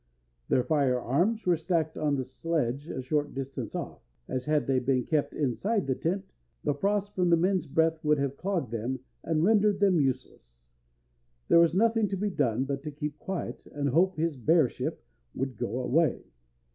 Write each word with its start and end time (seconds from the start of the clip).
Their 0.49 0.63
fire 0.63 0.99
arms 0.99 1.45
were 1.45 1.55
stacked 1.55 1.95
on 1.95 2.15
the 2.15 2.23
sledge 2.25 2.87
a 2.89 3.03
short 3.03 3.35
distance 3.35 3.75
off, 3.75 4.01
as 4.27 4.45
had 4.45 4.65
they 4.65 4.79
been 4.79 5.03
kept 5.03 5.31
inside 5.35 5.85
the 5.85 5.93
tent, 5.93 6.33
the 6.63 6.73
frost 6.73 7.13
from 7.13 7.29
the 7.29 7.37
men's 7.37 7.67
breath 7.67 8.03
would 8.03 8.17
have 8.17 8.35
clogged 8.35 8.71
them 8.71 9.01
and 9.23 9.43
rendered 9.43 9.79
them 9.79 9.99
useless. 10.01 10.69
There 11.49 11.59
was 11.59 11.75
nothing 11.75 12.07
to 12.07 12.17
be 12.17 12.31
done 12.31 12.63
but 12.63 12.81
to 12.81 12.89
keep 12.91 13.19
quiet, 13.19 13.67
and 13.67 13.89
hope 13.89 14.15
his 14.17 14.37
bearship 14.37 15.03
would 15.35 15.55
go 15.55 15.79
away. 15.81 16.23